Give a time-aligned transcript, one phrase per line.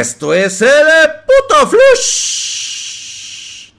[0.00, 0.86] Esto es el
[1.26, 3.72] puto flush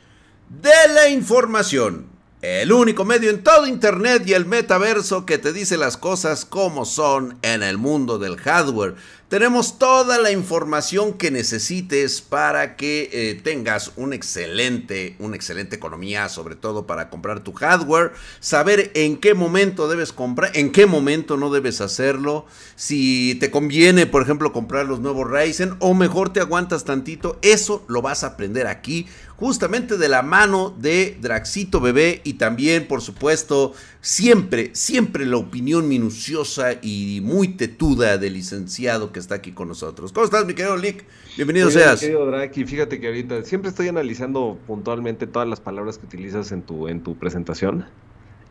[0.50, 2.06] de la información.
[2.44, 6.86] El único medio en todo Internet y el metaverso que te dice las cosas como
[6.86, 8.94] son en el mundo del hardware.
[9.32, 16.28] Tenemos toda la información que necesites para que eh, tengas un excelente, una excelente economía,
[16.28, 18.12] sobre todo para comprar tu hardware,
[18.42, 24.06] saber en qué momento debes comprar, en qué momento no debes hacerlo, si te conviene,
[24.06, 28.34] por ejemplo, comprar los nuevos Ryzen o mejor te aguantas tantito, eso lo vas a
[28.34, 29.08] aprender aquí,
[29.38, 35.88] justamente de la mano de Draxito Bebé y también, por supuesto, siempre, siempre la opinión
[35.88, 40.12] minuciosa y muy tetuda del licenciado que está aquí con nosotros.
[40.12, 41.06] ¿Cómo estás, mi querido Lick?
[41.38, 42.02] Bienvenido seas.
[42.02, 46.52] Mi querido Draki, fíjate que ahorita siempre estoy analizando puntualmente todas las palabras que utilizas
[46.52, 47.86] en tu, en tu presentación.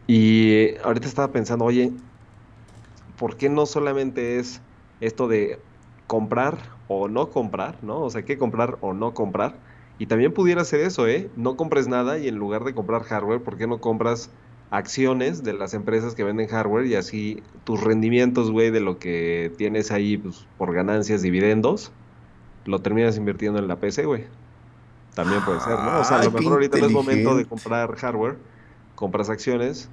[0.06, 1.92] Y ahorita estaba pensando, oye,
[3.18, 4.60] ¿por qué no solamente es
[5.00, 5.58] esto de
[6.06, 8.00] comprar o no comprar, ¿no?
[8.00, 9.54] O sea, ¿qué comprar o no comprar?
[9.98, 11.30] Y también pudiera ser eso, ¿eh?
[11.36, 14.30] No compres nada y en lugar de comprar hardware, ¿por qué no compras
[14.70, 19.52] acciones de las empresas que venden hardware y así tus rendimientos, güey, de lo que
[19.58, 21.92] tienes ahí pues, por ganancias, dividendos,
[22.64, 24.26] lo terminas invirtiendo en la PC, güey.
[25.14, 26.00] También puede ser, ¿no?
[26.00, 28.36] O sea, a lo mejor ahorita no es momento de comprar hardware,
[28.94, 29.88] compras acciones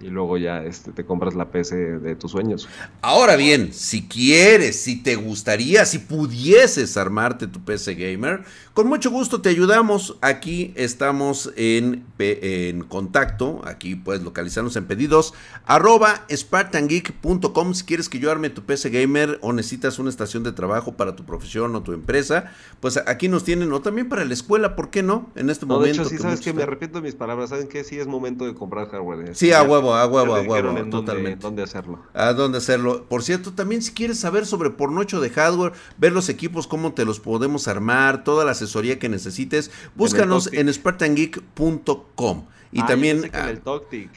[0.00, 2.68] y luego ya este, te compras la PC de tus sueños.
[3.02, 8.42] Ahora bien, si quieres, si te gustaría, si pudieses armarte tu PC gamer,
[8.74, 10.16] con mucho gusto te ayudamos.
[10.20, 15.34] Aquí estamos en, en contacto, aquí puedes localizarnos en pedidos,
[15.66, 20.52] arroba spartangeek.com si quieres que yo arme tu PC gamer o necesitas una estación de
[20.52, 24.32] trabajo para tu profesión o tu empresa, pues aquí nos tienen, o también para la
[24.32, 25.30] escuela, ¿por qué no?
[25.34, 25.86] En este momento.
[25.86, 27.84] De hecho, sí sabes que me arrepiento de mis palabras, ¿saben qué?
[27.84, 29.34] Sí es momento de comprar hardware.
[29.34, 31.40] Sí, a huevo a huevo, a huevo, totalmente.
[31.40, 32.00] Dónde, hacerlo.
[32.14, 33.06] A dónde hacerlo.
[33.08, 37.04] Por cierto, también si quieres saber sobre pornocho de hardware, ver los equipos, cómo te
[37.04, 42.44] los podemos armar, toda la asesoría que necesites, búscanos en, en spartangeek.com.
[42.72, 43.30] Y también.
[43.32, 43.62] en el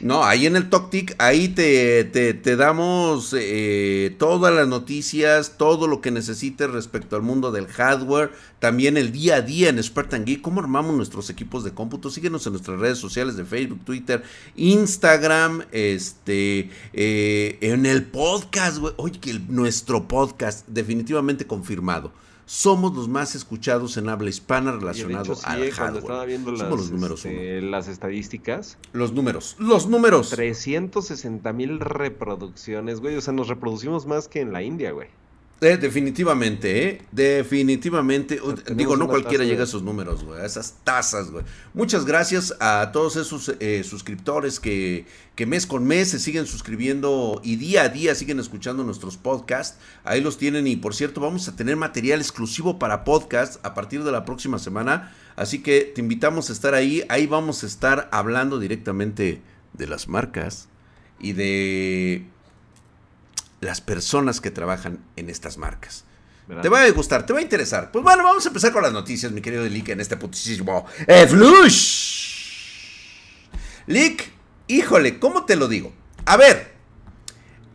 [0.02, 6.02] No, ahí en el TokTik, ahí te, te, damos eh, todas las noticias, todo lo
[6.02, 8.32] que necesites respecto al mundo del hardware.
[8.60, 12.12] También el día a día en Spartan Geek, cómo armamos nuestros equipos de cómputo.
[12.12, 14.24] Síguenos en nuestras redes sociales de Facebook, Twitter,
[14.56, 18.94] Instagram, este, eh, en el podcast, güey.
[18.98, 22.12] Oye, que nuestro podcast, definitivamente confirmado
[22.54, 26.04] somos los más escuchados en habla hispana relacionados al hardware.
[26.04, 28.78] Estaba viendo las, los números este, las estadísticas.
[28.92, 30.30] Los números, los números.
[30.30, 33.16] 360 mil reproducciones, güey.
[33.16, 35.08] O sea, nos reproducimos más que en la India, güey.
[35.64, 37.02] Eh, definitivamente, ¿eh?
[37.12, 38.40] Definitivamente.
[38.76, 40.42] Digo, no cualquiera llega a esos números, güey.
[40.42, 41.46] A esas tasas, güey.
[41.74, 47.40] Muchas gracias a todos esos eh, suscriptores que, que mes con mes se siguen suscribiendo
[47.44, 49.78] y día a día siguen escuchando nuestros podcasts.
[50.04, 54.04] Ahí los tienen y, por cierto, vamos a tener material exclusivo para podcast a partir
[54.04, 55.16] de la próxima semana.
[55.36, 57.04] Así que te invitamos a estar ahí.
[57.08, 59.42] Ahí vamos a estar hablando directamente
[59.74, 60.68] de las marcas
[61.20, 62.26] y de
[63.64, 66.06] las personas que trabajan en estas marcas.
[66.62, 67.92] Te va a gustar, te va a interesar.
[67.92, 70.86] Pues bueno, vamos a empezar con las noticias, mi querido Lick, en este putísimo
[71.28, 72.24] Flush.
[73.88, 74.32] Lick,
[74.68, 75.94] híjole, ¿cómo te lo digo?
[76.26, 76.74] A ver,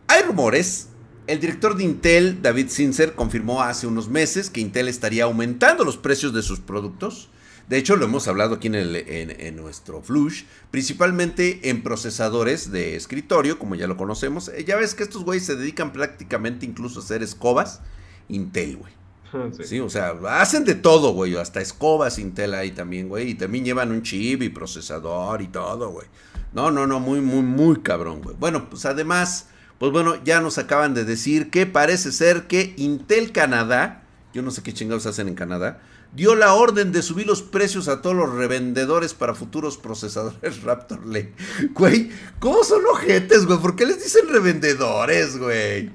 [0.07, 0.87] hay rumores.
[1.27, 5.97] El director de Intel, David Sincer, confirmó hace unos meses que Intel estaría aumentando los
[5.97, 7.29] precios de sus productos
[7.69, 12.95] de hecho, lo hemos hablado aquí en, el, en, nuestro Flush, principalmente en procesadores de
[12.95, 14.47] escritorio, como ya lo conocemos.
[14.47, 17.81] Eh, ya ves que estos güeyes se dedican prácticamente incluso a hacer escobas
[18.27, 18.93] Intel, güey.
[19.63, 19.79] Sí.
[19.79, 21.35] o sea, hacen de todo, güey.
[21.35, 23.29] Hasta escobas Intel ahí también, güey.
[23.29, 26.07] Y también llevan un chip y procesador y todo, güey.
[26.53, 28.35] No, no, no, muy, muy, muy cabrón, güey.
[28.39, 29.45] Bueno, pues además,
[29.77, 34.01] pues bueno, ya nos acaban de decir que parece ser que Intel Canadá,
[34.33, 35.79] yo no sé qué chingados hacen en Canadá,
[36.15, 41.05] dio la orden de subir los precios a todos los revendedores para futuros procesadores Raptor
[41.05, 41.33] Lake.
[41.73, 42.09] Güey,
[42.39, 43.59] ¿cómo son ojetes, güey?
[43.59, 45.89] ¿Por qué les dicen revendedores, güey?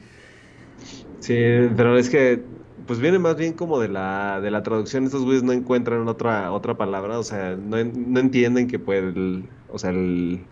[1.20, 1.34] Sí,
[1.76, 2.42] pero es que
[2.86, 5.04] pues viene más bien como de la, de la traducción.
[5.04, 9.78] Estos güeyes no encuentran otra, otra palabra, o sea, no, no entienden que puede, o
[9.78, 10.44] sea, el,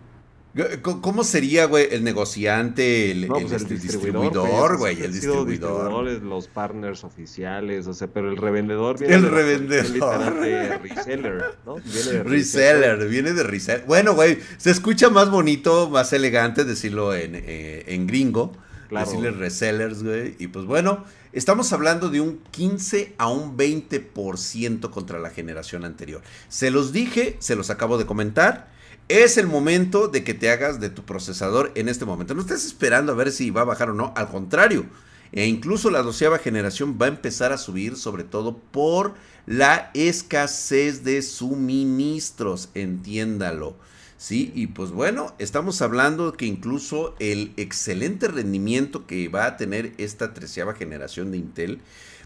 [0.81, 5.01] ¿Cómo sería, güey, el negociante, el, pues distribuidor, güey?
[5.01, 6.21] El distribuidor.
[6.21, 10.39] Los partners oficiales, o sea, pero el revendedor viene el de revendedor.
[10.41, 11.77] de reseller, ¿no?
[11.77, 13.83] Viene de reseller, viene de reseller.
[13.87, 18.53] Bueno, güey, se escucha más bonito, más elegante decirlo en, eh, en gringo.
[18.89, 19.07] Claro.
[19.07, 20.35] Decirle resellers, güey.
[20.37, 26.21] Y pues bueno, estamos hablando de un 15 a un 20% contra la generación anterior.
[26.47, 28.71] Se los dije, se los acabo de comentar.
[29.13, 32.33] Es el momento de que te hagas de tu procesador en este momento.
[32.33, 34.11] No estés esperando a ver si va a bajar o no.
[34.15, 34.87] Al contrario,
[35.31, 39.13] E incluso la doceava generación va a empezar a subir, sobre todo por
[39.45, 43.75] la escasez de suministros, entiéndalo.
[44.17, 49.93] Sí, y pues bueno, estamos hablando que incluso el excelente rendimiento que va a tener
[49.99, 51.81] esta treceava generación de Intel,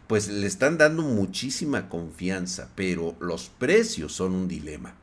[0.08, 4.96] pues le están dando muchísima confianza, pero los precios son un dilema.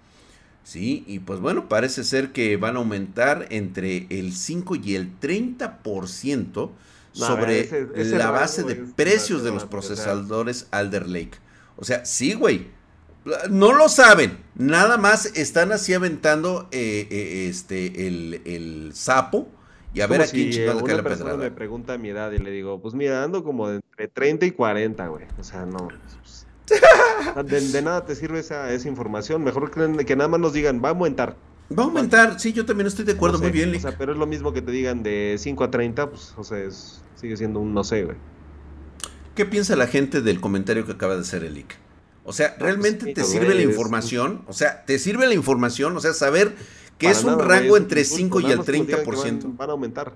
[0.65, 5.21] Sí, y pues bueno, parece ser que van a aumentar entre el 5 y el
[5.21, 6.71] 30%
[7.13, 11.39] sobre la base de precios de los procesadores Alder Lake.
[11.77, 12.69] O sea, sí, güey,
[13.51, 14.39] no lo saben.
[14.55, 19.49] Nada más están así aventando eh, eh, este el, sapo.
[19.93, 21.37] Y a ver a quién chingada cae la pedrada.
[21.37, 24.51] me pregunta mi edad y le digo, pues mira, ando como de entre 30 y
[24.51, 25.27] 40, güey.
[25.39, 25.89] O sea, no.
[25.89, 26.47] Pues,
[27.45, 29.43] de, nada te sirve esa, esa información.
[29.43, 31.37] Mejor que, que, nada más nos digan, va a aumentar.
[31.77, 34.19] Va a aumentar, sí, yo también estoy de acuerdo, muy bien, O sea, pero es
[34.19, 36.59] lo mismo que te digan de 5 a 30, pues, o sea,
[37.15, 38.17] sigue siendo un no sé, güey.
[39.35, 41.77] ¿Qué piensa la gente del comentario que acaba de hacer el Lick?
[42.25, 44.43] O sea, ¿realmente te sirve la información?
[44.47, 45.97] O sea, ¿te sirve la información?
[45.97, 46.55] O sea, saber
[46.99, 49.43] que es un rango entre 5 y el 30%.
[49.43, 50.13] Van, van, a aumentar.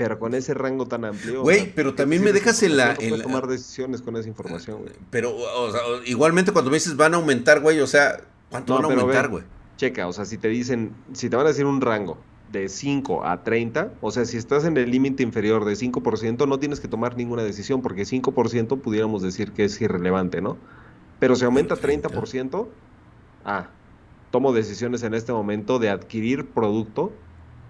[0.00, 1.42] Pero con ese rango tan amplio.
[1.42, 2.96] Güey, pero también me dejas en la.
[2.98, 4.94] En tomar decisiones con esa información, güey.
[5.10, 8.18] Pero, o sea, igualmente cuando me dices van a aumentar, güey, o sea,
[8.48, 9.44] ¿cuánto van a aumentar, güey?
[9.76, 12.16] Checa, o sea, si te dicen, si te van a decir un rango
[12.50, 16.58] de 5 a 30, o sea, si estás en el límite inferior de 5%, no
[16.58, 20.56] tienes que tomar ninguna decisión, porque 5% pudiéramos decir que es irrelevante, ¿no?
[21.18, 22.68] Pero si aumenta 30%,
[23.44, 23.68] ah,
[24.30, 27.12] tomo decisiones en este momento de adquirir producto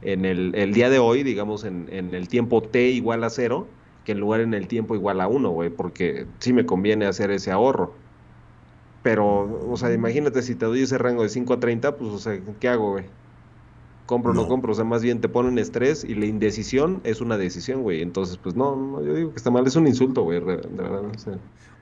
[0.02, 3.67] en el, día de hoy, digamos, en, el tiempo T igual a cero,
[4.05, 7.31] que en lugar en el tiempo igual a uno, güey, porque sí me conviene hacer
[7.31, 7.94] ese ahorro.
[9.02, 12.19] Pero, o sea, imagínate si te doy ese rango de 5 a 30, pues, o
[12.19, 13.05] sea, ¿qué hago, güey?
[14.10, 14.48] Compro o no.
[14.48, 18.02] compro, o sea, más bien te ponen estrés y la indecisión es una decisión, güey.
[18.02, 21.02] Entonces, pues no, no, yo digo que está mal, es un insulto, güey, de verdad.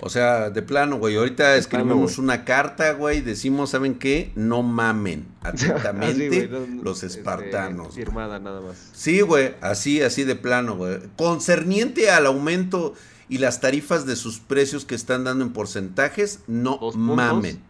[0.00, 4.30] O sea, de plano, güey, ahorita escribimos una carta, güey, decimos, ¿saben qué?
[4.36, 6.50] No mamen, atentamente,
[6.82, 7.94] los este, espartanos.
[7.94, 8.90] firmada nada más.
[8.92, 10.98] Sí, güey, así, así de plano, güey.
[11.16, 12.92] Concerniente al aumento
[13.30, 17.62] y las tarifas de sus precios que están dando en porcentajes, no mamen.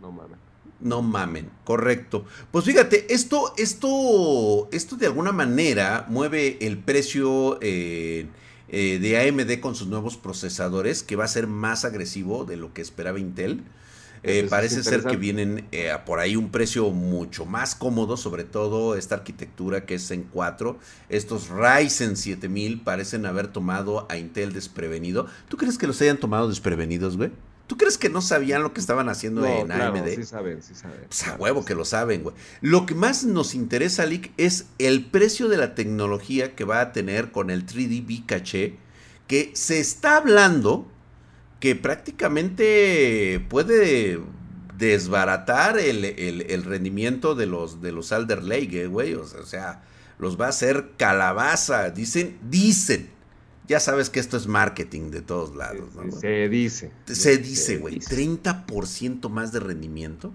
[0.00, 0.39] No mamen.
[0.80, 2.24] No mamen, correcto.
[2.50, 8.26] Pues fíjate, esto, esto, esto de alguna manera mueve el precio eh,
[8.68, 12.72] eh, de AMD con sus nuevos procesadores, que va a ser más agresivo de lo
[12.72, 13.62] que esperaba Intel.
[14.22, 15.66] Eh, parece ser que vienen
[16.04, 20.78] por ahí un precio mucho más cómodo, sobre todo esta arquitectura que es en 4.
[21.08, 25.26] Estos Ryzen 7000 parecen haber tomado a Intel desprevenido.
[25.48, 27.30] ¿Tú crees que los hayan tomado desprevenidos, güey?
[27.70, 30.08] ¿Tú crees que no sabían lo que estaban haciendo en AMD?
[30.16, 31.02] Sí saben, sí saben.
[31.06, 32.34] Pues a huevo que lo saben, güey.
[32.60, 36.92] Lo que más nos interesa, Lick, es el precio de la tecnología que va a
[36.92, 38.74] tener con el 3D Caché,
[39.28, 40.88] que se está hablando
[41.60, 44.18] que prácticamente puede
[44.76, 49.14] desbaratar el, rendimiento de los, de los Alder Lake, güey.
[49.14, 49.84] O sea,
[50.18, 51.90] los va a hacer calabaza.
[51.90, 53.19] Dicen, dicen
[53.70, 56.10] ya sabes que esto es marketing de todos lados, ¿no?
[56.10, 56.90] Se dice.
[57.06, 58.00] Se dice, güey.
[58.00, 60.32] 30% más de rendimiento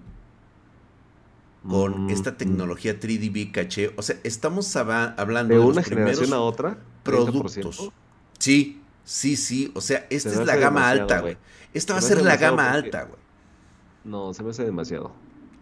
[1.68, 2.36] con mm, esta mm.
[2.38, 3.92] tecnología 3DB caché.
[3.96, 6.78] O sea, estamos hablando de, una generación a otra.
[7.02, 7.90] Productos.
[8.38, 9.70] Sí, sí, sí.
[9.74, 11.36] O sea, esta es la gama alta, güey.
[11.74, 13.20] Esta va a ser la gama alta, güey.
[14.02, 15.12] No, se me hace demasiado.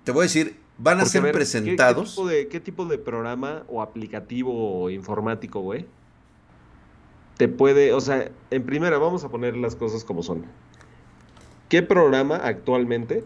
[0.05, 2.11] Te voy a decir, van a ser presentados.
[2.11, 5.87] ¿qué, tipo de, ¿Qué tipo de programa o aplicativo informático, güey?
[7.37, 10.45] Te puede, o sea, en primera vamos a poner las cosas como son.
[11.69, 13.25] ¿Qué programa actualmente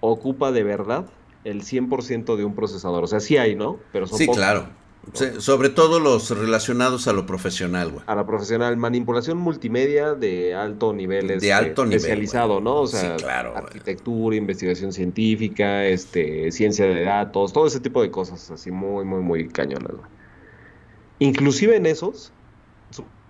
[0.00, 1.06] ocupa de verdad
[1.44, 3.04] el 100% de un procesador?
[3.04, 3.78] O sea, sí hay, ¿no?
[3.92, 4.68] Pero son sí, claro.
[5.38, 8.04] sobre todo los relacionados a lo profesional, güey.
[8.08, 12.80] A lo profesional, manipulación multimedia de alto nivel, de este, alto nivel, especializado, ¿no?
[12.80, 18.50] O sea, claro, arquitectura, investigación científica, este, ciencia de datos, todo ese tipo de cosas,
[18.50, 19.92] así muy, muy, muy cañonas.
[21.20, 22.32] Inclusive en esos,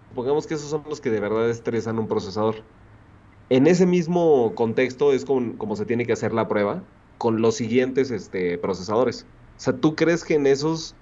[0.09, 2.57] Supongamos que esos son los que de verdad estresan un procesador.
[3.49, 6.83] En ese mismo contexto es como, se tiene que hacer la prueba
[7.19, 9.27] con los siguientes este, procesadores.
[9.57, 10.95] O sea, ¿tú crees que en esos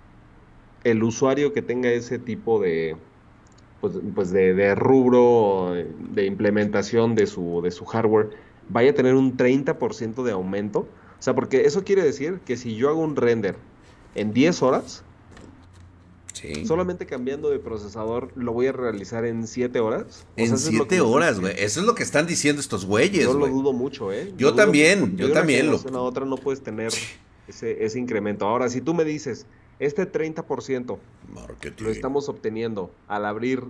[0.85, 2.97] el usuario que tenga ese tipo de,
[3.81, 8.31] pues, pues de, rubro de implementación de su, de su hardware
[8.69, 10.81] vaya a tener un 30% de aumento?
[10.81, 13.57] O sea, porque eso quiere decir que si yo hago un render
[14.15, 15.05] en 10 horas,
[16.67, 20.27] Solamente cambiando de procesador lo voy a realizar en 7 horas.
[20.37, 21.55] en 7 horas, güey.
[21.59, 23.25] Eso es lo que están diciendo estos güeyes.
[23.25, 24.33] Yo lo dudo mucho, ¿eh?
[24.37, 25.71] Yo, también, yo también.
[25.71, 25.81] Lo...
[25.81, 26.93] Una otra no puedes tener
[27.49, 28.47] ese, ese incremento.
[28.47, 29.47] Ahora, si tú me dices,
[29.79, 30.99] Este 30%
[31.81, 33.65] lo estamos obteniendo al abrir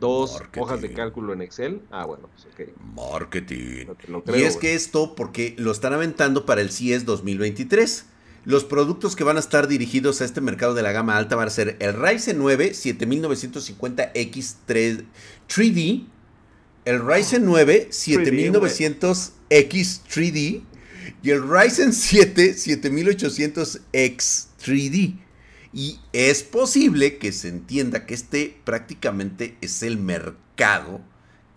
[0.00, 1.82] dos hojas de cálculo en Excel.
[1.90, 2.74] Ah, bueno, pues ok.
[2.94, 3.86] Marketing.
[4.34, 8.06] y es que esto porque lo están aventando para el CIES 2023.
[8.44, 11.48] Los productos que van a estar dirigidos a este mercado de la gama alta van
[11.48, 16.06] a ser el Ryzen 9 7950X 3D,
[16.86, 20.62] el Ryzen 9 7900X 3D
[21.22, 25.18] y el Ryzen 7 7800X 3D.
[25.72, 31.02] Y es posible que se entienda que este prácticamente es el mercado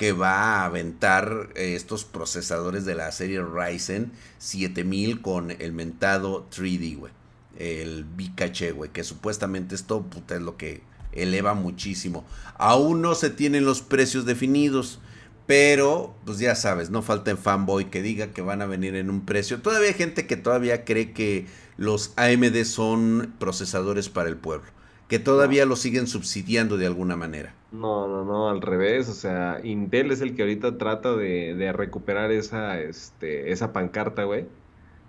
[0.04, 6.46] que va a aventar eh, estos procesadores de la serie Ryzen 7000 con el mentado
[6.50, 7.14] 3D, güey.
[7.58, 10.82] El Bicache, güey, que supuestamente esto puta, es lo que
[11.14, 12.26] eleva muchísimo.
[12.58, 15.00] Aún no se tienen los precios definidos.
[15.46, 19.10] Pero, pues ya sabes, no falta en fanboy que diga que van a venir en
[19.10, 19.62] un precio.
[19.62, 24.68] Todavía hay gente que todavía cree que los AMD son procesadores para el pueblo.
[25.08, 27.54] Que todavía lo siguen subsidiando de alguna manera.
[27.72, 29.10] No, no, no, al revés.
[29.10, 34.46] O sea, Intel es el que ahorita trata de, recuperar esa, este, esa pancarta, güey.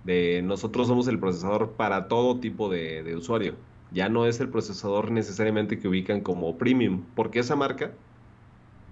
[0.05, 3.55] De nosotros somos el procesador para todo tipo de, usuario.
[3.93, 7.05] Ya no es el procesador necesariamente que ubican como premium.
[7.15, 7.93] Porque esa marca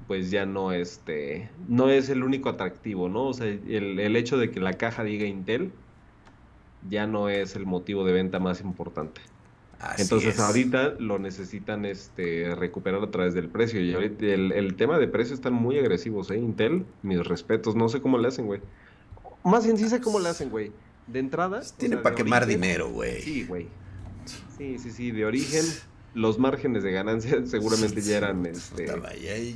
[0.06, 3.28] pues ya no, este, no es el único atractivo, ¿no?
[3.28, 5.72] O sea, el, hecho de que la caja diga Intel
[6.88, 9.20] ya no es el motivo de venta más importante.
[9.98, 13.80] Entonces ahorita lo necesitan este, recuperar a través del precio.
[13.80, 16.38] Y ahorita el, tema de precio están muy agresivos, ¿eh?
[16.38, 18.60] Intel, mis respetos, no sé cómo le hacen, güey.
[19.44, 20.72] Más bien sí sé cómo le hacen, güey.
[21.06, 21.62] De entrada...
[21.76, 23.22] Tiene para quemar dinero, güey.
[23.22, 23.68] Sí, güey.
[24.56, 25.64] Sí, sí, sí, de origen
[26.14, 28.86] los márgenes de ganancia seguramente ya eran este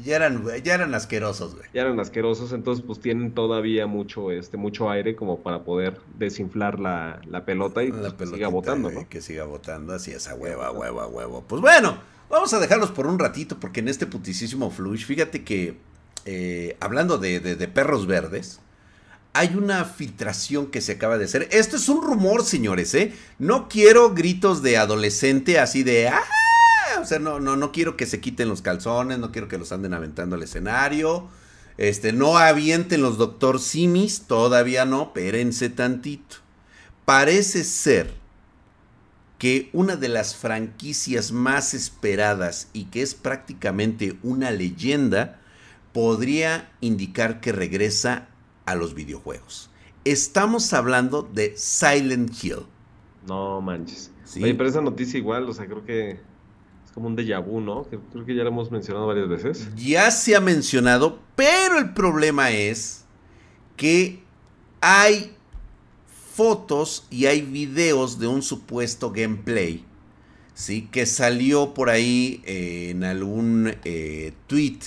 [0.04, 4.56] ya, eran ya eran asquerosos güey ya eran asquerosos entonces pues tienen todavía mucho este
[4.56, 9.08] mucho aire como para poder desinflar la, pelota y pues, que siga votando ¿no?
[9.08, 11.98] que siga votando así esa hueva hueva huevo pues bueno
[12.30, 15.76] vamos a dejarlos por un ratito porque en este putisísimo flush fíjate que
[16.24, 18.60] eh, hablando de, de perros verdes
[19.34, 21.46] hay una filtración que se acaba de hacer.
[21.52, 23.12] Esto es un rumor, señores, ¿eh?
[23.38, 26.08] No quiero gritos de adolescente así de...
[26.08, 26.22] ¡Ah!
[27.00, 29.72] O sea, no, no, no quiero que se quiten los calzones, no quiero que los
[29.72, 31.28] anden aventando al escenario.
[31.78, 36.36] Este, no avienten los Doctor Simis, todavía no, pérense tantito.
[37.04, 38.14] Parece ser
[39.38, 45.40] que una de las franquicias más esperadas y que es prácticamente una leyenda
[45.92, 48.28] podría indicar que regresa
[48.64, 49.70] a los videojuegos.
[50.04, 52.66] Estamos hablando de Silent Hill.
[53.26, 54.10] No manches.
[54.24, 54.42] ¿Sí?
[54.42, 56.20] Oye, pero esa noticia igual, o sea, creo que
[56.96, 57.84] como un déjà vu, ¿no?
[57.84, 59.68] creo que ya lo hemos mencionado varias veces.
[59.76, 63.04] Ya se ha mencionado, pero el problema es
[63.76, 64.22] que
[64.80, 65.36] hay
[66.32, 69.84] fotos y hay videos de un supuesto gameplay,
[70.54, 70.88] ¿sí?
[70.90, 74.78] Que salió por ahí eh, en algún eh, tweet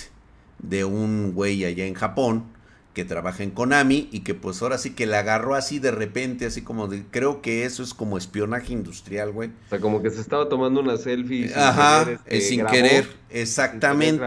[0.58, 2.46] de un güey allá en Japón
[2.94, 6.46] que trabaja en Konami y que pues ahora sí que la agarró así de repente,
[6.46, 9.50] así como de, creo que eso es como espionaje industrial, güey.
[9.50, 11.50] O sea, como que se estaba tomando una selfie.
[11.50, 14.26] Sin Ajá, querer, este, sin querer, exactamente.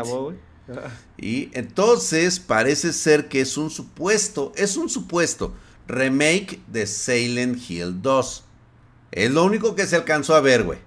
[1.19, 5.55] y entonces parece ser que es un supuesto, es un supuesto
[5.87, 8.45] remake de Silent Hill 2.
[9.13, 10.79] Es lo único que se alcanzó a ver, güey.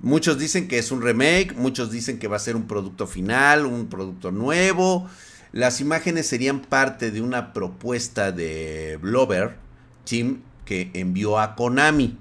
[0.00, 3.66] Muchos dicen que es un remake, muchos dicen que va a ser un producto final,
[3.66, 5.08] un producto nuevo.
[5.52, 9.56] Las imágenes serían parte de una propuesta de Blover
[10.04, 12.16] Team que envió a Konami.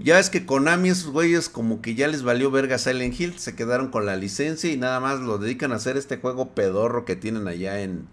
[0.00, 3.54] Ya ves que Konami, esos güeyes, como que ya les valió verga Silent Hill, se
[3.54, 7.14] quedaron con la licencia y nada más lo dedican a hacer este juego pedorro que
[7.14, 8.08] tienen allá en,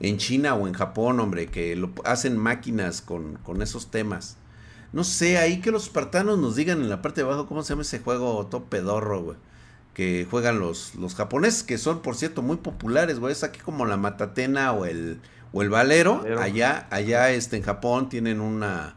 [0.00, 4.36] en China o en Japón, hombre, que lo hacen máquinas con, con esos temas.
[4.92, 7.70] No sé, ahí que los espartanos nos digan en la parte de abajo cómo se
[7.70, 9.36] llama ese juego todo pedorro, güey
[9.94, 13.32] que juegan los, los japoneses, que son, por cierto, muy populares, güey.
[13.32, 15.20] Es aquí como la Matatena o el,
[15.52, 16.24] o el Valero.
[16.38, 18.96] Allá, allá este, en Japón tienen una...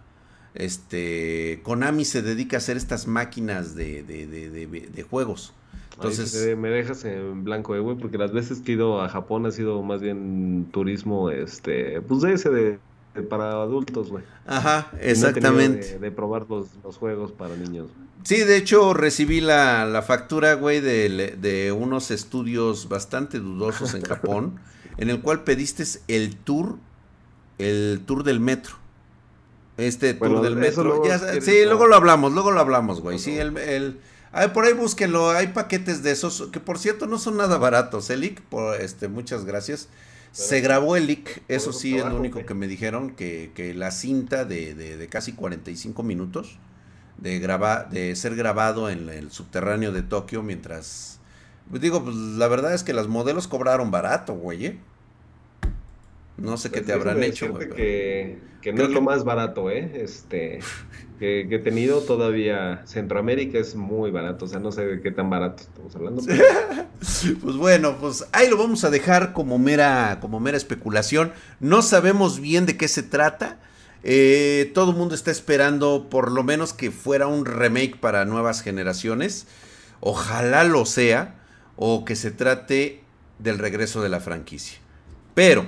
[0.55, 5.53] Este, Konami se dedica a hacer estas máquinas de, de, de, de juegos.
[5.93, 9.45] Entonces, me dejas en blanco, eh, güey, porque las veces que he ido a Japón
[9.45, 12.79] ha sido más bien turismo, este, pues de ese de,
[13.23, 14.23] para adultos, güey.
[14.45, 15.99] Ajá, exactamente.
[15.99, 17.87] de, probar los, los, juegos para niños.
[18.23, 24.01] Sí, de hecho recibí la, la factura, güey, de, de, unos estudios bastante dudosos en
[24.05, 24.59] Japón,
[24.97, 26.77] en el cual pediste el tour,
[27.57, 28.75] el tour del metro.
[29.77, 31.03] Este tour del metro.
[31.41, 33.19] sí, luego lo hablamos, luego lo hablamos, güey.
[33.19, 33.99] Sí, el, el
[34.53, 38.09] por ahí búsquenlo, hay paquetes de esos, que por cierto no son nada baratos.
[38.09, 39.89] Elic, por este, muchas gracias.
[40.31, 43.91] Se grabó el leak, eso sí es lo único que me dijeron, que, que la
[43.91, 46.59] cinta de, de, de, casi 45 minutos
[47.17, 47.39] de,
[47.89, 51.19] de ser grabado en el subterráneo de Tokio mientras...
[51.69, 54.65] Pues digo, pues la verdad es que las modelos cobraron barato, güey.
[54.67, 54.79] ¿eh?
[56.37, 57.69] No sé qué pues te habrán hecho, güey.
[57.69, 59.91] Que, que no es lo más barato, ¿eh?
[59.95, 60.59] Este,
[61.19, 62.83] que, he tenido todavía.
[62.85, 66.21] Centroamérica es muy barato, o sea, no sé de qué tan barato estamos hablando.
[67.41, 71.33] pues bueno, pues ahí lo vamos a dejar como mera, como mera especulación.
[71.59, 73.59] No sabemos bien de qué se trata.
[74.03, 78.61] Eh, todo el mundo está esperando por lo menos que fuera un remake para nuevas
[78.61, 79.47] generaciones.
[79.99, 81.33] Ojalá lo sea.
[81.79, 83.03] O que se trate
[83.37, 84.79] del regreso de la franquicia.
[85.35, 85.67] Pero,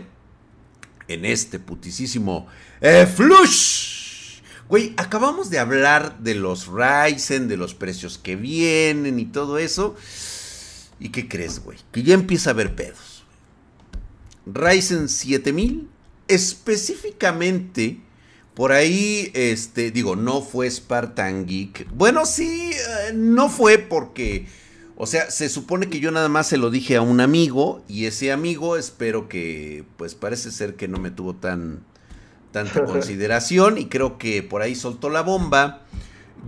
[1.09, 2.47] en este putisísimo
[2.79, 4.41] eh, Flush.
[4.69, 9.95] Güey, acabamos de hablar de los Ryzen, de los precios que vienen y todo eso.
[10.99, 11.77] ¿Y qué crees, güey?
[11.91, 13.23] Que ya empieza a haber pedos.
[14.45, 15.89] Ryzen 7000,
[16.27, 17.99] específicamente
[18.59, 21.87] por ahí, este, digo, no fue Spartan Geek.
[21.91, 24.47] Bueno, sí, eh, no fue porque,
[25.01, 28.03] o sea, se supone que yo nada más se lo dije a un amigo y
[28.03, 31.85] ese amigo espero que, pues parece ser que no me tuvo tan,
[32.51, 35.83] tanta consideración y creo que por ahí soltó la bomba.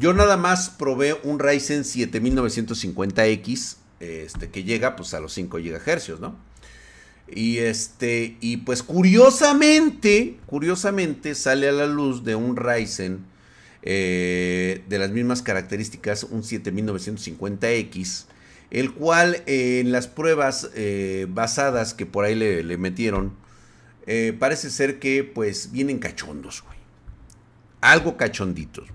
[0.01, 6.19] Yo nada más probé un Ryzen 7950X, este, que llega pues a los 5 GHz,
[6.19, 6.35] ¿no?
[7.33, 13.31] Y este, y pues curiosamente, curiosamente sale a la luz de un Ryzen
[13.81, 18.25] eh, de las mismas características, un 7950X,
[18.71, 23.33] el cual en las pruebas eh, basadas que por ahí le, metieron,
[24.07, 26.77] eh, parece ser que pues vienen cachondos, güey.
[27.81, 28.87] Algo cachonditos.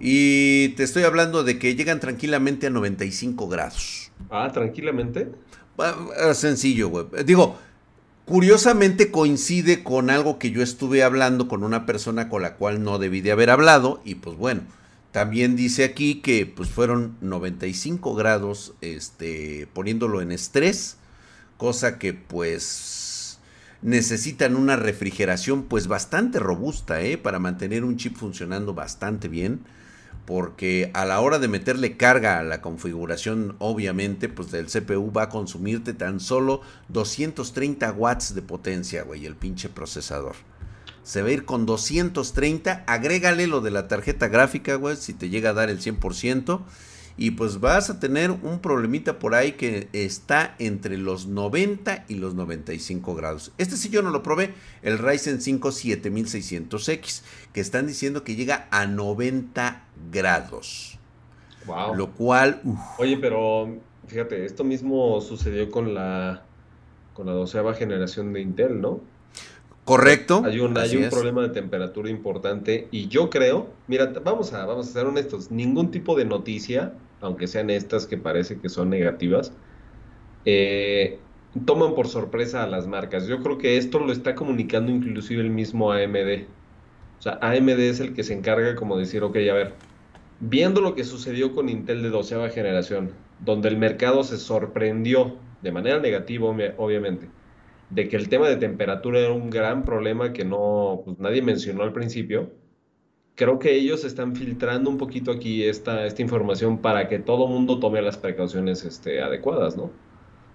[0.00, 4.10] Y te estoy hablando de que llegan tranquilamente a 95 grados.
[4.30, 5.30] Ah, tranquilamente.
[5.78, 7.06] Ah, sencillo, güey.
[7.24, 7.58] Digo,
[8.24, 12.98] curiosamente coincide con algo que yo estuve hablando con una persona con la cual no
[12.98, 14.00] debí de haber hablado.
[14.04, 14.62] Y pues bueno,
[15.14, 20.96] también dice aquí que pues fueron 95 grados, este, poniéndolo en estrés.
[21.56, 23.38] Cosa que pues
[23.80, 27.16] necesitan una refrigeración pues bastante robusta, ¿eh?
[27.16, 29.60] Para mantener un chip funcionando bastante bien
[30.26, 35.24] porque a la hora de meterle carga a la configuración, obviamente, pues del CPU va
[35.24, 40.34] a consumirte tan solo 230 watts de potencia, güey, el pinche procesador.
[41.04, 45.28] Se va a ir con 230, agrégale lo de la tarjeta gráfica, güey, si te
[45.28, 46.62] llega a dar el 100%
[47.16, 52.14] y pues vas a tener un problemita por ahí que está entre los 90 y
[52.16, 53.52] los 95 grados.
[53.58, 58.66] Este sí yo no lo probé, el Ryzen 5 7600X, que están diciendo que llega
[58.70, 60.98] a 90 grados.
[61.66, 61.94] Wow.
[61.94, 62.60] Lo cual...
[62.98, 66.42] Oye, pero fíjate, esto mismo sucedió con la
[67.14, 69.00] con la doceava generación de Intel, ¿no?
[69.84, 70.42] Correcto.
[70.46, 74.88] Hay un, hay un problema de temperatura importante y yo creo, mira, vamos a, vamos
[74.88, 79.52] a ser honestos, ningún tipo de noticia, aunque sean estas que parece que son negativas,
[80.46, 81.18] eh,
[81.66, 83.26] toman por sorpresa a las marcas.
[83.26, 86.44] Yo creo que esto lo está comunicando inclusive el mismo AMD.
[87.18, 89.74] O sea, AMD es el que se encarga como decir, ok, a ver,
[90.40, 93.10] viendo lo que sucedió con Intel de doceava generación,
[93.44, 96.46] donde el mercado se sorprendió de manera negativa,
[96.78, 97.28] obviamente
[97.90, 101.82] de que el tema de temperatura era un gran problema que no, pues, nadie mencionó
[101.82, 102.50] al principio.
[103.34, 107.80] Creo que ellos están filtrando un poquito aquí esta, esta información para que todo mundo
[107.80, 109.90] tome las precauciones este, adecuadas, ¿no?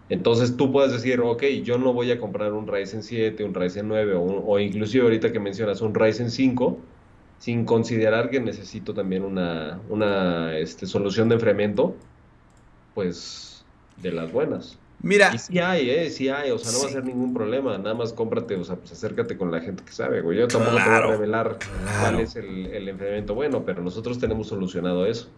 [0.09, 3.87] Entonces tú puedes decir, ok, yo no voy a comprar un Ryzen 7, un Ryzen
[3.87, 6.79] 9 o, o inclusive ahorita que mencionas un Ryzen 5
[7.39, 11.95] sin considerar que necesito también una, una este, solución de enfriamiento,
[12.93, 13.65] pues
[13.97, 14.77] de las buenas.
[15.01, 15.31] Mira.
[15.33, 16.09] Y sí hay, ¿eh?
[16.09, 17.77] Sí hay, o sea, no va a ser ningún problema.
[17.77, 20.37] Nada más cómprate, o sea, pues acércate con la gente que sabe, güey.
[20.37, 21.57] Yo tampoco te voy a revelar
[22.01, 25.29] cuál es el, el enfriamiento bueno, pero nosotros tenemos solucionado eso.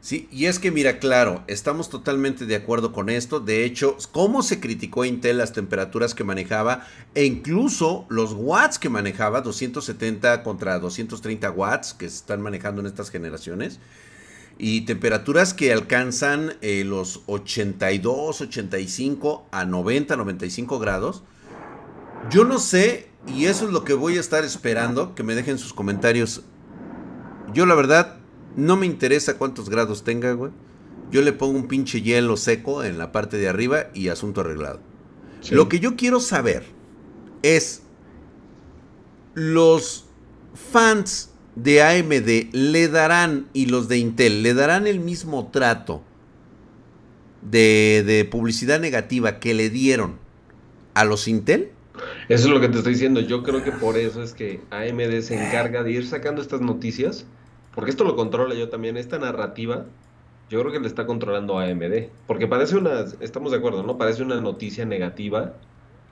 [0.00, 3.40] Sí, y es que mira, claro, estamos totalmente de acuerdo con esto.
[3.40, 8.88] De hecho, cómo se criticó Intel las temperaturas que manejaba e incluso los watts que
[8.88, 13.80] manejaba, 270 contra 230 watts que se están manejando en estas generaciones
[14.58, 21.22] y temperaturas que alcanzan eh, los 82, 85 a 90, 95 grados.
[22.30, 25.58] Yo no sé, y eso es lo que voy a estar esperando, que me dejen
[25.58, 26.42] sus comentarios.
[27.52, 28.16] Yo la verdad,
[28.56, 30.52] no me interesa cuántos grados tenga, güey.
[31.10, 34.80] Yo le pongo un pinche hielo seco en la parte de arriba y asunto arreglado.
[35.50, 36.64] Lo que yo quiero saber
[37.42, 37.82] es
[39.34, 40.06] los
[40.54, 46.02] fans de AMD le darán, y los de Intel, le darán el mismo trato
[47.42, 50.18] de, publicidad negativa que le dieron
[50.94, 51.70] a los Intel?
[52.28, 53.20] Eso es lo que te estoy diciendo.
[53.20, 57.24] Yo creo que por eso es que AMD se encarga de ir sacando estas noticias,
[57.74, 59.86] porque esto lo controla yo también, esta narrativa,
[60.50, 63.96] yo creo que le está controlando AMD, porque parece una, estamos de acuerdo, ¿no?
[63.96, 65.54] Parece una noticia negativa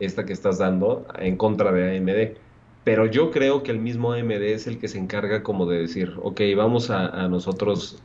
[0.01, 2.39] esta que estás dando en contra de AMD.
[2.85, 6.13] Pero yo creo que el mismo AMD es el que se encarga como de decir,
[6.23, 7.99] ok, vamos a, nosotros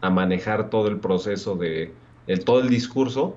[0.00, 1.92] a manejar todo el proceso de,
[2.26, 3.36] el, todo el discurso,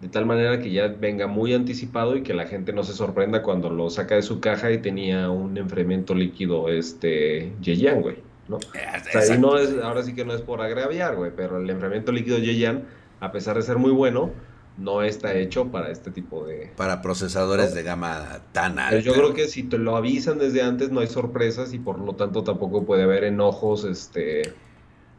[0.00, 3.42] de tal manera que ya venga muy anticipado y que la gente no se sorprenda
[3.42, 8.16] cuando lo saca de su caja y tenía un enfriamiento líquido, este, Yeyan, güey,
[8.48, 8.56] ¿no?
[8.56, 12.10] O sea, no es, ahora sí que no es por agraviar, güey, pero el enfriamiento
[12.10, 12.84] líquido Yeyan,
[13.20, 14.30] a pesar de ser muy bueno,
[14.78, 16.70] no está hecho para este tipo de...
[16.76, 19.00] Para procesadores de gama tan alta.
[19.00, 22.14] Yo creo que si te lo avisan desde antes no hay sorpresas y por lo
[22.14, 24.54] tanto tampoco puede haber enojos este,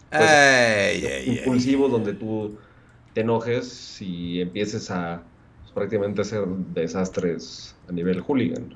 [0.10, 2.58] pues, impulsivos donde tú
[3.14, 5.24] te enojes y empieces a
[5.62, 8.76] pues, prácticamente hacer desastres a nivel hooligan.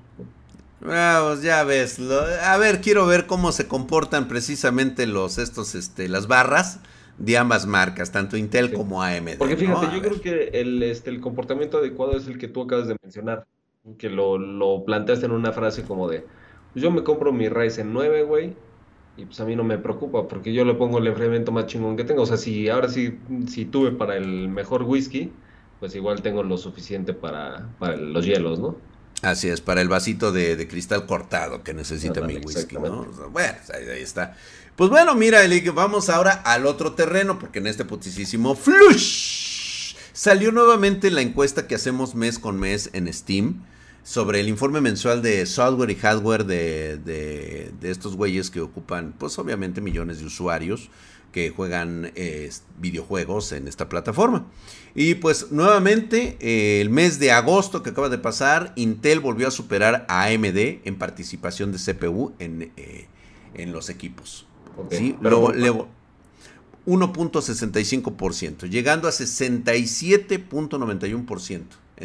[0.82, 1.98] Vamos, ya ves.
[2.44, 6.82] a ver, quiero ver cómo se comportan precisamente los estos, este, las barras
[7.18, 9.38] de ambas marcas, tanto Intel como AMD.
[9.38, 12.88] Porque fíjate, yo creo que el, este, el comportamiento adecuado es el que tú acabas
[12.88, 13.46] de mencionar,
[13.98, 16.26] que lo, lo planteaste en una frase como de,
[16.74, 18.56] pues yo me compro mi Ryzen 9, güey,
[19.16, 21.96] y pues a mí no me preocupa, porque yo le pongo el enfriamiento más chingón
[21.96, 22.24] que tengo.
[22.24, 25.32] O sea, si ahora sí, si tuve para el mejor whisky,
[25.80, 28.78] pues igual tengo lo suficiente para, para los hielos, ¿no?
[29.24, 33.06] Así es, para el vasito de, cristal cortado que necesita mi whisky, ¿no?
[33.32, 34.36] bueno, ahí, está.
[34.76, 40.52] Pues bueno, mira, Eli, vamos ahora al otro terreno, porque en este putisísimo flush salió
[40.52, 43.64] nuevamente la encuesta que hacemos mes con mes en Steam
[44.04, 49.14] sobre el informe mensual de software y hardware de, de, de estos güeyes que ocupan,
[49.18, 50.90] pues obviamente millones de usuarios
[51.34, 54.46] que juegan eh, videojuegos en esta plataforma.
[54.96, 59.52] Y pues nuevamente, eh, el mes de agosto que acaba de pasar, Intel volvió a
[59.52, 63.08] superar a AMD en participación de CPU en, eh,
[63.66, 64.48] los equipos.
[64.92, 65.18] ¿sí?
[66.86, 71.64] 1.65%, llegando a 67.91%.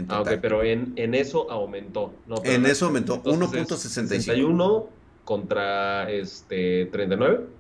[0.09, 2.15] Ah, ok, pero en, eso aumentó.
[2.45, 4.87] en eso aumentó, 1.65.
[5.25, 7.58] contra este 39.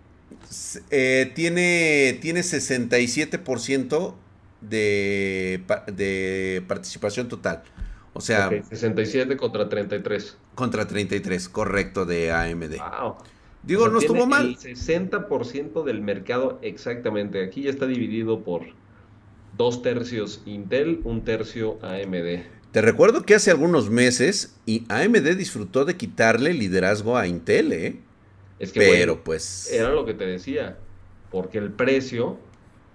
[0.90, 4.14] Eh, tiene, tiene 67%
[4.60, 5.62] de,
[5.92, 7.62] de participación total.
[8.12, 10.36] O sea, 67 contra 33.
[10.54, 12.74] Contra 33, correcto, de AMD.
[13.62, 14.56] Digo, no estuvo mal.
[14.64, 17.44] El 60% del mercado exactamente.
[17.44, 18.62] Aquí ya está dividido por
[19.56, 22.44] dos tercios Intel, un tercio AMD.
[22.72, 28.00] Te recuerdo que hace algunos meses y AMD disfrutó de quitarle liderazgo a Intel, ¿eh?
[28.58, 29.72] Es que, Pero pues.
[29.72, 30.78] Era lo que te decía.
[31.30, 32.38] Porque el precio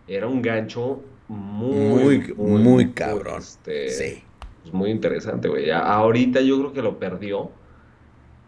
[0.07, 2.33] era un gancho muy.
[2.35, 3.39] Muy, muy, cabrón.
[3.39, 4.23] Este, sí.
[4.61, 5.71] Pues, muy interesante, güey.
[5.71, 7.51] Ahorita yo creo que lo perdió.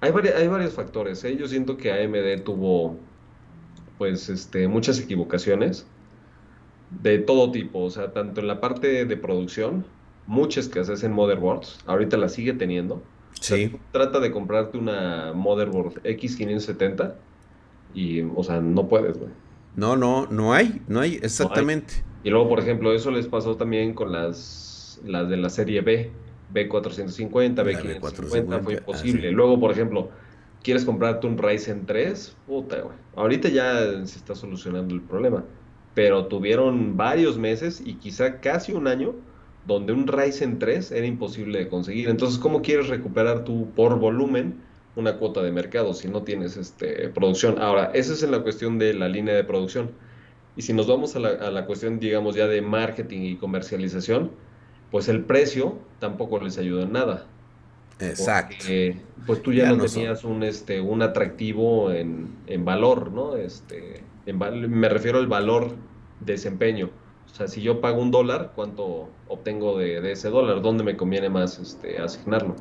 [0.01, 1.37] Hay, hay varios factores, ¿eh?
[1.37, 2.97] Yo siento que AMD tuvo.
[3.97, 5.85] Pues este, muchas equivocaciones.
[7.01, 7.79] De todo tipo.
[7.79, 9.85] O sea, tanto en la parte de producción.
[10.27, 11.79] Muchas que haces en motherboards.
[11.85, 13.03] Ahorita la sigue teniendo
[13.41, 13.75] Sí.
[13.91, 17.13] trata de comprarte una motherboard X570
[17.93, 19.31] y, o sea, no puedes, güey.
[19.75, 22.03] No, no, no hay, no hay, exactamente.
[22.23, 26.11] Y luego, por ejemplo, eso les pasó también con las, las de la serie B,
[26.53, 29.31] B450, B550, fue imposible.
[29.31, 30.09] Luego, por ejemplo,
[30.63, 32.95] quieres comprarte un Ryzen 3, puta, güey.
[33.15, 35.43] Ahorita ya se está solucionando el problema,
[35.93, 39.13] pero tuvieron varios meses y quizá casi un año
[39.65, 42.09] donde un Ryzen 3 era imposible de conseguir.
[42.09, 44.61] Entonces, ¿cómo quieres recuperar tú por volumen
[44.95, 47.59] una cuota de mercado si no tienes este, producción?
[47.59, 49.91] Ahora, esa es en la cuestión de la línea de producción.
[50.55, 54.31] Y si nos vamos a la, cuestión, digamos, ya de marketing y comercialización,
[54.89, 57.25] pues el precio tampoco les ayuda en nada.
[57.99, 58.65] Exacto.
[59.25, 63.35] pues tú ya, no, tenías un, este, un atractivo en, valor, ¿no?
[63.35, 65.75] Este, me refiero al valor
[66.21, 66.89] desempeño.
[67.31, 70.61] O sea, si yo pago un dólar, ¿cuánto obtengo de, ese dólar?
[70.61, 72.55] ¿Dónde me conviene más este, asignarlo?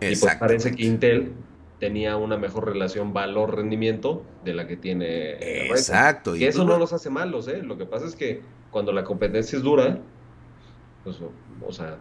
[0.00, 1.32] Y pues parece que Intel
[1.80, 6.36] tenía una mejor relación valor-rendimiento de la que tiene Exacto.
[6.36, 7.62] Y eso no los hace malos, ¿eh?
[7.62, 10.00] Lo que pasa es que cuando la competencia es dura,
[11.04, 11.16] pues,
[11.66, 11.98] o sea,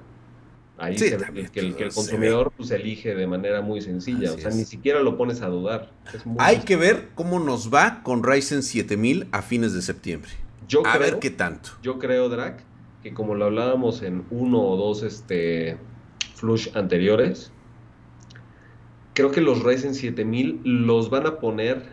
[0.78, 4.34] ahí se ve que, el, consumidor pues, elige de manera muy sencilla.
[4.34, 5.92] o sea, ni siquiera lo pones a dudar.
[6.40, 10.32] Hay que ver cómo nos va con Ryzen 7000 a fines de septiembre.
[10.68, 11.72] Yo a ver qué tanto.
[11.82, 12.64] Yo creo, Drac,
[13.04, 15.78] que como lo hablábamos en uno o dos este,
[16.36, 17.52] flush anteriores,
[19.14, 21.84] creo que los Ryzen 7000 los van a poner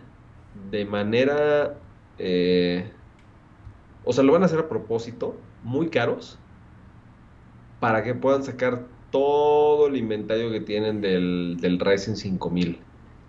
[0.70, 1.79] de manera...
[2.18, 2.90] Eh,
[4.05, 6.38] o sea, lo van a hacer a propósito, muy caros,
[7.81, 12.79] para que puedan sacar todo el inventario que tienen del, del Ryzen 5000.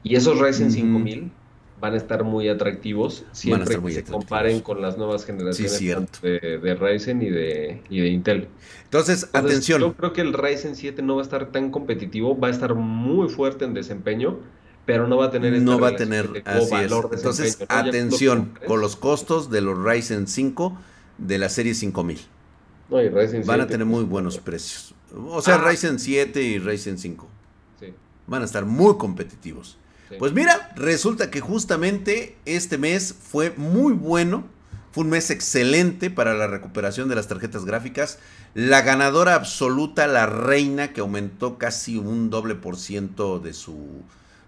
[0.04, 1.32] Y esos Ryzen 5000
[1.80, 5.80] van a estar muy atractivos siempre que se comparen con las nuevas generaciones
[6.22, 8.48] de, de, Ryzen y de, y de Intel.
[8.86, 9.82] Entonces, atención.
[9.82, 12.76] Yo creo que el Ryzen 7 no va a estar tan competitivo, va a estar
[12.76, 14.40] muy fuerte en desempeño,
[14.86, 18.96] pero no va a tener no va a tener valor De Entonces, atención con los
[18.96, 20.78] costos de los Ryzen 5
[21.18, 22.20] de la serie 5000.
[22.90, 24.94] No, y Ryzen van a tener muy buenos precios.
[25.14, 25.70] O sea, ah.
[25.70, 27.28] Ryzen 7 y Ryzen 5.
[27.80, 27.88] Sí.
[28.28, 29.78] Van a estar muy competitivos.
[30.20, 34.46] Pues mira, resulta que justamente este mes fue muy bueno.
[34.92, 38.20] Fue un mes excelente para la recuperación de las tarjetas gráficas.
[38.54, 44.04] La ganadora absoluta, la reina, que aumentó casi un doble por ciento de su,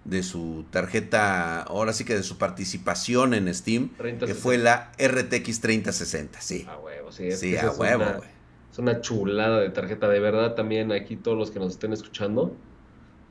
[0.05, 3.89] de su tarjeta, ahora sí que de su participación en Steam,
[4.25, 6.39] que fue la RTX 3060.
[6.39, 6.65] Sí.
[6.69, 7.31] A huevo, sí.
[7.33, 8.29] sí, a huevo, güey.
[8.71, 10.07] Es una chulada de tarjeta.
[10.07, 12.55] De verdad, también aquí todos los que nos estén escuchando,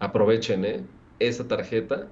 [0.01, 0.85] aprovechen, ¿eh?
[1.19, 2.09] esa tarjeta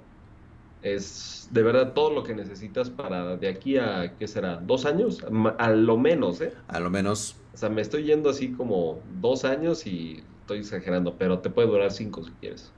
[0.84, 4.56] es de verdad todo lo que necesitas para de aquí a, ¿qué será?
[4.56, 5.24] ¿Dos años?
[5.58, 6.52] A lo menos, ¿eh?
[6.68, 7.36] A lo menos.
[7.54, 11.68] O sea, me estoy yendo así como dos años y estoy exagerando, pero te puede
[11.68, 12.70] durar cinco si quieres.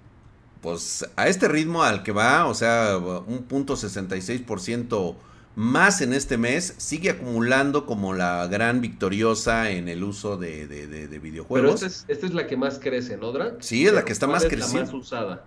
[0.60, 5.16] Pues a este ritmo al que va, o sea, un punto 66%
[5.56, 11.18] más en este mes, sigue acumulando como la gran victoriosa en el uso de, de,
[11.18, 11.80] videojuegos.
[11.80, 13.56] Pero esta es, esta es, la que más crece, ¿no, Drake?
[13.60, 14.80] Sí, es la que está más creciendo.
[14.80, 15.44] La más usada.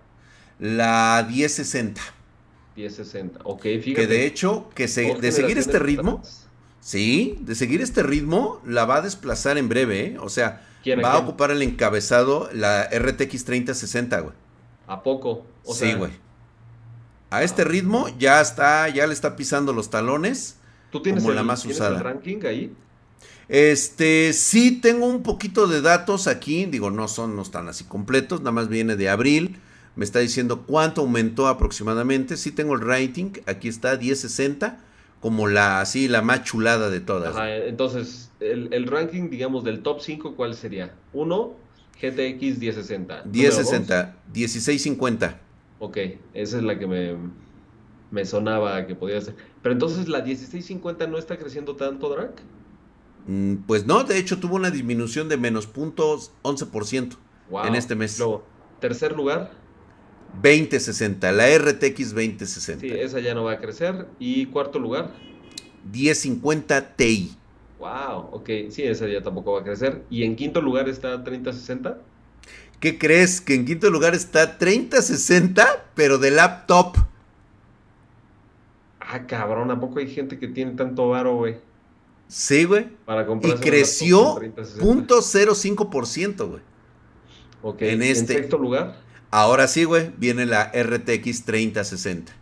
[0.58, 2.00] La 1060.
[2.82, 3.94] 1060, ok, fíjate.
[3.94, 6.22] Que de hecho, que de seguir este ritmo,
[6.80, 10.18] sí, de seguir este ritmo, la va a desplazar en breve, ¿eh?
[10.20, 10.66] O sea,
[11.02, 14.34] va a ocupar el encabezado la RTX 3060, güey.
[14.86, 15.46] ¿A poco?
[15.72, 16.12] sí, güey.
[17.30, 20.56] A este ritmo ya está, ya le está pisando los talones.
[20.90, 21.98] ¿Tú tienes, como la más usada.
[21.98, 22.74] el ranking ahí?
[23.48, 28.40] Este, sí tengo un poquito de datos aquí, digo, no son, no están así completos,
[28.40, 29.60] nada más viene de abril
[30.00, 32.38] me está diciendo cuánto aumentó aproximadamente.
[32.38, 34.78] Sí tengo el rating, aquí está 1060,
[35.20, 37.36] como la así la más chulada de todas.
[37.66, 40.94] entonces, el, ranking, digamos, del top 5, ¿cuál sería?
[41.12, 41.54] 1,
[42.00, 43.24] GTX 1060.
[43.26, 45.38] 1060, 1650.
[45.80, 45.98] Ok,
[46.32, 47.16] esa es la que me,
[48.10, 49.36] me sonaba que podía ser.
[49.60, 52.40] Pero entonces la 1650 no está creciendo tanto, Drac.
[53.26, 57.16] Mm, pues no, de hecho tuvo una disminución de menos puntos 11%
[57.66, 58.18] en este mes.
[58.18, 58.46] Luego,
[58.80, 59.59] tercer lugar.
[60.42, 62.80] 2060, la RTX 2060.
[62.80, 64.06] Sí, esa ya no va a crecer.
[64.18, 65.10] ¿Y cuarto lugar?
[65.92, 67.36] 1050 Ti.
[67.78, 70.02] Wow, ok, sí, esa ya tampoco va a crecer.
[70.10, 71.98] ¿Y en quinto lugar está 3060?
[72.78, 73.40] ¿Qué crees?
[73.40, 76.96] Que en quinto lugar está 3060, pero de laptop.
[79.00, 81.56] Ah, cabrón, ¿a poco hay gente que tiene tanto varo, güey?
[82.28, 82.88] Sí, güey.
[83.04, 83.56] Para comprar.
[83.56, 86.62] Y creció .05%, güey.
[87.62, 88.34] Ok, en, este...
[88.34, 88.96] ¿en sexto lugar?
[89.30, 92.32] Ahora sí, güey, viene la RTX 3060.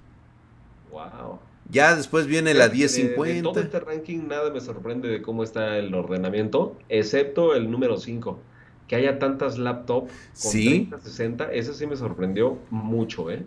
[0.90, 1.38] Wow.
[1.70, 3.30] Ya después viene la 1050.
[3.30, 7.98] En todo este ranking nada me sorprende de cómo está el ordenamiento, excepto el número
[7.98, 8.40] 5.
[8.86, 10.10] Que haya tantas laptops
[10.42, 13.44] con 3060, eso sí me sorprendió mucho, ¿eh?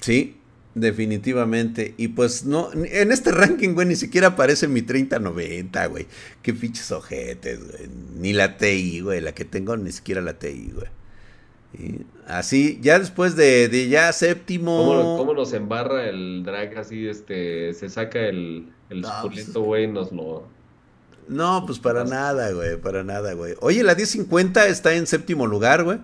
[0.00, 0.36] Sí,
[0.76, 1.94] definitivamente.
[1.96, 6.06] Y pues no, en este ranking, güey, ni siquiera aparece mi 3090, güey.
[6.42, 7.88] Qué pinches ojetes, güey.
[8.18, 10.86] Ni la TI, güey, la que tengo, ni siquiera la TI, güey.
[11.74, 15.16] Y así, ya después de, ya séptimo.
[15.18, 17.06] ¿Cómo, nos embarra el drag así?
[17.06, 20.46] Este, se saca el, el pues, güey, nos lo.
[21.28, 23.54] No, pues para nada, güey, para nada, güey.
[23.60, 25.98] Oye, la 1050 está en séptimo lugar, güey.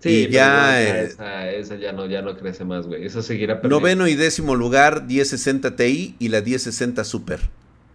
[0.00, 0.82] Sí, y ya.
[0.82, 1.14] Eh,
[1.58, 3.04] esa, ya, no, ya no crece más, güey.
[3.04, 3.80] Esa seguirá perdiendo.
[3.80, 7.40] Noveno y décimo lugar, 1060 Ti y la 1060 Super.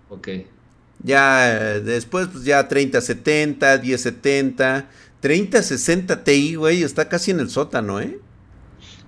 [0.10, 0.30] Ok.
[1.02, 4.88] Ya eh, después, pues ya 3070, 1070.
[5.23, 8.19] 3060 Ti, güey, está casi en el sótano, ¿eh?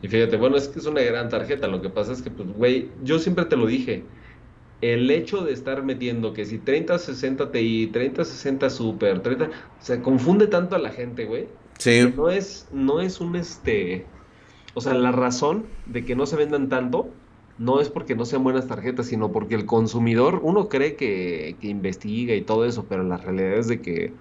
[0.02, 1.68] Y fíjate, bueno, es que es una gran tarjeta.
[1.68, 4.06] Lo que pasa es que, pues, güey, yo siempre te lo dije.
[4.80, 9.50] El hecho de estar metiendo que si 3060 Ti, 3060 Super, 30,
[9.82, 11.50] se confunde tanto a la gente, güey.
[11.80, 12.14] Sí.
[12.16, 14.06] No es, no es un este.
[14.74, 17.10] O sea, la razón de que no se vendan tanto
[17.58, 21.68] no es porque no sean buenas tarjetas, sino porque el consumidor, uno cree que, que
[21.68, 24.14] investiga y todo eso, pero la realidad es de que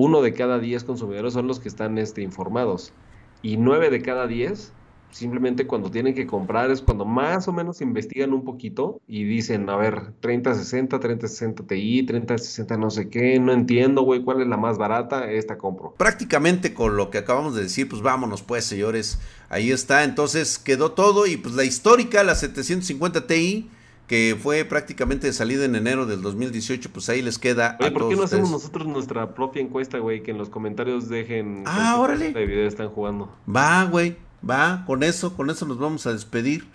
[0.00, 2.94] uno de cada diez consumidores son los que están este, informados.
[3.42, 4.72] Y nueve de cada diez,
[5.10, 9.68] simplemente cuando tienen que comprar es cuando más o menos investigan un poquito y dicen,
[9.68, 14.56] a ver, 3060, 3060 Ti, 3060 no sé qué, no entiendo, güey, cuál es la
[14.56, 15.94] más barata, esta compro.
[15.98, 19.20] Prácticamente con lo que acabamos de decir, pues vámonos pues, señores.
[19.50, 23.68] Ahí está, entonces quedó todo y pues la histórica, la 750 Ti,
[24.10, 27.76] que fue prácticamente salido en enero del 2018, pues ahí les queda.
[27.78, 30.24] Oye, ¿por qué no hacemos nosotros nuestra propia encuesta, güey?
[30.24, 31.62] Que en los comentarios dejen.
[31.64, 32.32] Ah, órale.
[32.32, 33.32] De video están jugando.
[33.48, 34.16] Va, güey.
[34.48, 36.66] Va, con eso, con eso nos vamos a despedir.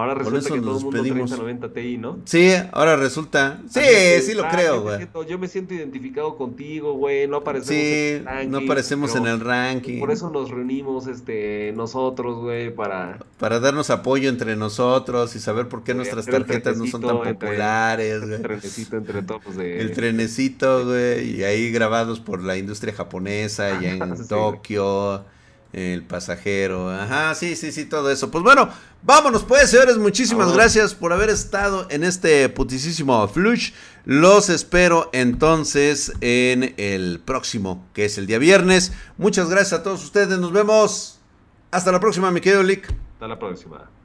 [0.00, 2.18] Ahora resulta que todo el mundo 3090 Ti, ¿no?
[2.24, 3.60] Sí, ahora resulta.
[3.68, 3.80] Sí,
[4.22, 5.06] sí lo creo, güey.
[5.28, 7.28] Yo me siento identificado contigo, güey.
[7.28, 8.50] No aparecemos en el ranking.
[8.50, 10.00] no aparecemos en el ranking.
[10.00, 13.18] Por eso nos reunimos este, nosotros, güey, para...
[13.38, 18.22] Para darnos apoyo entre nosotros y saber por qué nuestras tarjetas no son tan populares,
[18.22, 18.34] güey.
[18.34, 19.56] El trenecito entre todos.
[19.56, 19.80] De...
[19.80, 21.36] El trenecito, güey.
[21.36, 25.24] Y ahí grabados por la industria japonesa y en Tokio
[25.72, 26.90] el pasajero.
[26.90, 28.30] Ajá, sí, sí, sí, todo eso.
[28.30, 28.68] Pues bueno,
[29.02, 29.98] vámonos pues, señores.
[29.98, 33.72] Muchísimas gracias por haber estado en este putisísimo flush.
[34.04, 38.92] Los espero entonces en el próximo, que es el día viernes.
[39.18, 40.38] Muchas gracias a todos ustedes.
[40.38, 41.18] Nos vemos.
[41.70, 42.92] Hasta la próxima, mi querido Lick.
[43.14, 43.99] Hasta la próxima.